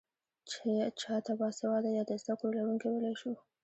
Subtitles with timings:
[1.03, 3.31] چا ته باسواده يا د زده کړو لرونکی ويلی شو؟